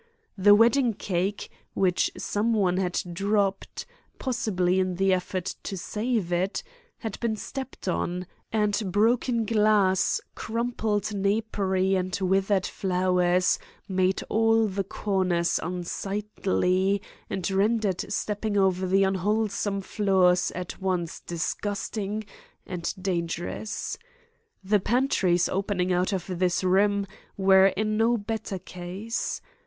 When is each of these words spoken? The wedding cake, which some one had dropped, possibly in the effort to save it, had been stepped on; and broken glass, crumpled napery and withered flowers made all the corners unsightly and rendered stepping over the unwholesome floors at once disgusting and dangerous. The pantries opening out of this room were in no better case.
The 0.35 0.55
wedding 0.55 0.95
cake, 0.95 1.51
which 1.75 2.09
some 2.17 2.55
one 2.55 2.77
had 2.77 2.99
dropped, 3.13 3.85
possibly 4.17 4.79
in 4.79 4.95
the 4.95 5.13
effort 5.13 5.53
to 5.61 5.77
save 5.77 6.33
it, 6.33 6.63
had 6.97 7.19
been 7.19 7.35
stepped 7.35 7.87
on; 7.87 8.25
and 8.51 8.91
broken 8.91 9.45
glass, 9.45 10.19
crumpled 10.33 11.13
napery 11.13 11.93
and 11.93 12.17
withered 12.19 12.65
flowers 12.65 13.59
made 13.87 14.23
all 14.27 14.65
the 14.65 14.83
corners 14.83 15.59
unsightly 15.61 16.99
and 17.29 17.51
rendered 17.51 18.11
stepping 18.11 18.57
over 18.57 18.87
the 18.87 19.03
unwholesome 19.03 19.81
floors 19.81 20.51
at 20.55 20.81
once 20.81 21.19
disgusting 21.19 22.23
and 22.65 22.91
dangerous. 22.99 23.99
The 24.63 24.79
pantries 24.79 25.47
opening 25.47 25.93
out 25.93 26.11
of 26.11 26.39
this 26.39 26.63
room 26.63 27.05
were 27.37 27.67
in 27.67 27.97
no 27.97 28.17
better 28.17 28.57
case. 28.57 29.41